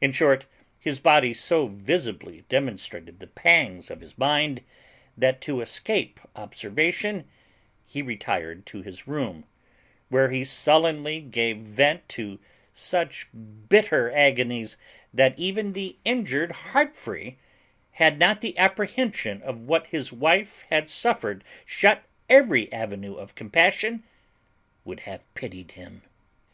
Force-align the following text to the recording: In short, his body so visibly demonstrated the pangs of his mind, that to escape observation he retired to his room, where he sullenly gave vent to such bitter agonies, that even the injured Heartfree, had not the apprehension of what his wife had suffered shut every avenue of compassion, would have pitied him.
In 0.00 0.10
short, 0.10 0.46
his 0.80 1.00
body 1.00 1.34
so 1.34 1.66
visibly 1.66 2.46
demonstrated 2.48 3.20
the 3.20 3.26
pangs 3.26 3.90
of 3.90 4.00
his 4.00 4.16
mind, 4.16 4.62
that 5.18 5.42
to 5.42 5.60
escape 5.60 6.18
observation 6.34 7.28
he 7.84 8.00
retired 8.00 8.64
to 8.64 8.80
his 8.80 9.06
room, 9.06 9.44
where 10.08 10.30
he 10.30 10.44
sullenly 10.44 11.20
gave 11.20 11.58
vent 11.58 12.08
to 12.08 12.40
such 12.72 13.28
bitter 13.68 14.10
agonies, 14.12 14.78
that 15.12 15.38
even 15.38 15.74
the 15.74 15.98
injured 16.06 16.52
Heartfree, 16.72 17.36
had 17.90 18.18
not 18.18 18.40
the 18.40 18.56
apprehension 18.56 19.42
of 19.42 19.60
what 19.60 19.88
his 19.88 20.10
wife 20.10 20.64
had 20.70 20.88
suffered 20.88 21.44
shut 21.66 22.02
every 22.30 22.72
avenue 22.72 23.12
of 23.16 23.34
compassion, 23.34 24.04
would 24.86 25.00
have 25.00 25.20
pitied 25.34 25.72
him. 25.72 26.00